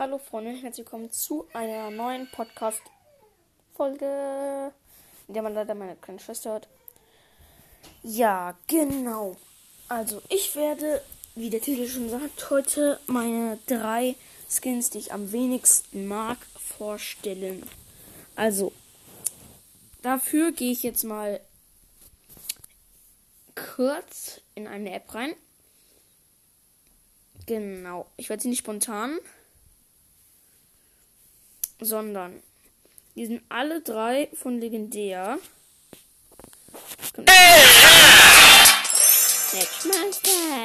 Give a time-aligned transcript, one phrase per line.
[0.00, 4.72] hallo Freunde, herzlich willkommen zu einer neuen Podcast-Folge,
[5.28, 6.68] in der man leider meine kleine Schwester hört.
[8.02, 9.36] Ja, genau.
[9.88, 11.02] Also, ich werde,
[11.34, 14.16] wie der Titel schon sagt, heute meine drei
[14.48, 17.62] Skins, die ich am wenigsten mag, vorstellen.
[18.36, 18.72] Also,
[20.00, 21.42] dafür gehe ich jetzt mal
[23.54, 25.34] kurz in eine App rein.
[27.44, 28.06] Genau.
[28.16, 29.18] Ich werde sie nicht spontan,
[31.80, 32.42] sondern
[33.16, 35.38] die sind alle drei von Legendär.
[39.52, 40.64] Matchmaster.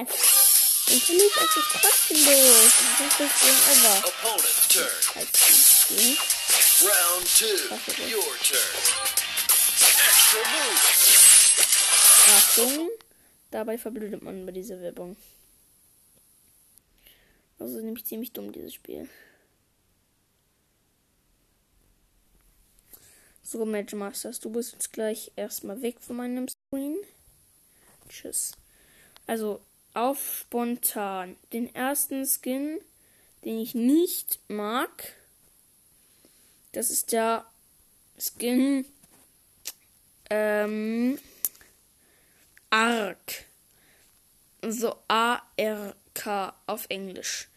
[0.87, 2.73] Und für mich ist es kostenlos.
[2.99, 3.95] Das ist das Ding ever.
[4.07, 4.95] Opponent's turn.
[5.15, 6.17] Als Ding.
[6.87, 7.57] Round two.
[7.73, 8.13] Okay.
[8.13, 8.75] Your turn.
[9.81, 10.83] Extra move.
[12.37, 12.89] Achtung.
[13.51, 15.15] Dabei verblödet man bei dieser Werbung.
[17.57, 19.09] Also nämlich ziemlich dumm, dieses Spiel.
[23.47, 26.97] So, Match Masters, du bist jetzt gleich erstmal weg von meinem Screen.
[28.09, 28.53] Tschüss.
[29.27, 29.61] Also,
[29.93, 31.35] auf spontan.
[31.53, 32.79] Den ersten Skin,
[33.43, 35.13] den ich nicht mag,
[36.71, 37.45] das ist der
[38.17, 38.83] Skin
[40.31, 41.19] ähm,
[42.71, 43.45] Ark.
[44.63, 47.47] So A-R-K auf Englisch.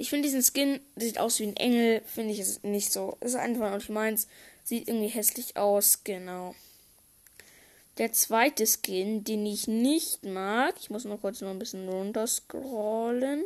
[0.00, 3.18] Ich finde diesen Skin, sieht aus wie ein Engel, finde ich es nicht so.
[3.20, 4.28] Ist einfach nicht meins.
[4.62, 6.54] Sieht irgendwie hässlich aus, genau.
[7.98, 13.42] Der zweite Skin, den ich nicht mag, ich muss noch kurz noch ein bisschen runterscrollen.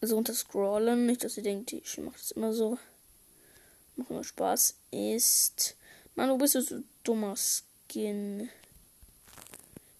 [0.00, 2.78] Also runterscrollen, nicht, dass ihr denkt, ich mache das immer so.
[3.96, 4.76] Macht immer Spaß.
[4.92, 5.76] Ist.
[6.14, 8.50] Mann, du bist so ein dummer Skin.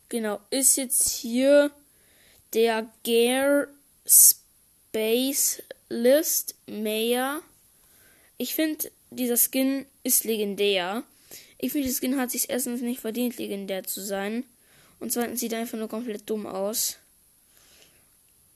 [0.09, 1.73] Genau, ist jetzt hier
[2.53, 3.67] der Gear
[4.07, 7.43] Space List Mayor.
[8.39, 11.03] Ich finde, dieser Skin ist legendär.
[11.59, 14.45] Ich finde, der Skin hat sich erstens nicht verdient, legendär zu sein.
[15.01, 16.97] Und zweitens sieht er einfach nur komplett dumm aus.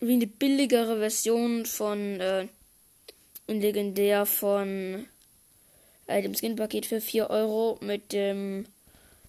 [0.01, 2.49] Wie eine billigere Version von äh,
[3.47, 5.07] legendär von
[6.07, 8.67] äh, dem Skin-Paket für 4 Euro mit dem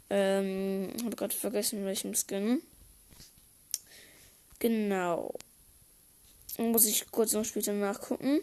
[0.09, 2.61] ähm, habe gerade vergessen, welchem Skin.
[4.59, 5.33] Genau.
[6.57, 8.41] Muss ich kurz noch später nachgucken.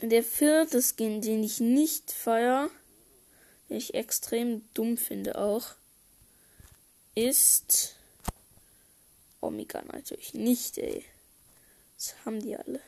[0.00, 2.70] Der vierte Skin, den ich nicht feier,
[3.68, 5.76] den ich extrem dumm finde auch,
[7.14, 7.94] ist
[9.40, 11.04] Omega natürlich nicht, ey.
[11.96, 12.80] Das haben die alle.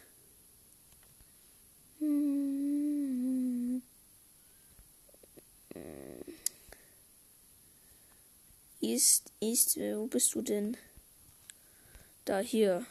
[2.00, 3.82] Hm.
[8.80, 10.76] Ist, ist, äh, wo bist du denn?
[12.24, 12.86] Da, hier.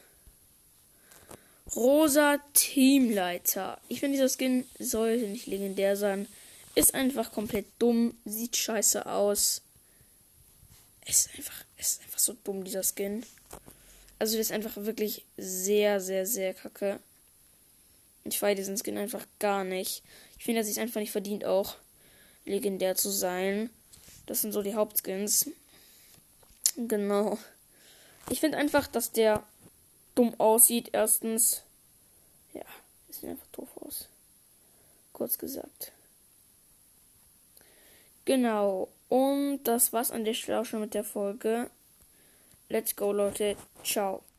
[1.76, 3.80] Rosa Teamleiter.
[3.90, 6.28] Ich finde, dieser Skin sollte nicht legendär sein.
[6.74, 8.18] Ist einfach komplett dumm.
[8.26, 9.62] Sieht scheiße aus.
[11.06, 13.26] Ist einfach, ist einfach so dumm, dieser Skin.
[14.20, 17.00] Also, der ist einfach wirklich sehr, sehr, sehr kacke.
[18.24, 20.02] Ich feiere diesen Skin einfach gar nicht.
[20.38, 21.76] Ich finde, er sich einfach nicht verdient, auch
[22.46, 23.70] legendär zu sein.
[24.26, 25.50] Das sind so die Hauptskins.
[26.78, 27.38] Genau.
[28.30, 29.44] Ich finde einfach, dass der
[30.16, 30.90] dumm aussieht.
[30.94, 31.62] Erstens,
[33.20, 34.08] sieht einfach doof aus.
[35.14, 35.92] Kurz gesagt.
[38.26, 38.90] Genau.
[39.08, 41.70] Und das war's an der Stelle auch schon mit der Folge.
[42.70, 43.56] Let's go, Leute.
[43.84, 44.26] Ciao.